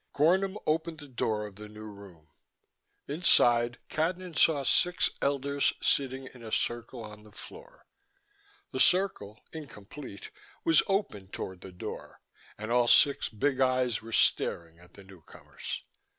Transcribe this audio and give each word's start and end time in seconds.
Gornom 0.15 0.57
opened 0.65 0.99
the 0.99 1.07
door 1.07 1.45
of 1.45 1.57
the 1.57 1.67
new 1.67 1.85
room. 1.85 2.29
Inside, 3.07 3.77
Cadnan 3.87 4.33
saw 4.35 4.63
six 4.63 5.11
elders, 5.21 5.73
sitting 5.79 6.25
in 6.33 6.41
a 6.41 6.51
circle 6.51 7.03
on 7.03 7.23
the 7.23 7.31
floor. 7.31 7.85
The 8.71 8.79
circle, 8.79 9.39
incomplete, 9.53 10.31
was 10.63 10.81
open 10.87 11.27
toward 11.27 11.61
the 11.61 11.71
door, 11.71 12.19
and 12.57 12.71
all 12.71 12.87
six 12.87 13.29
big 13.29 13.59
eyes 13.59 14.01
were 14.01 14.11
staring 14.11 14.79
at 14.79 14.95
the 14.95 15.03
newcomers. 15.03 15.83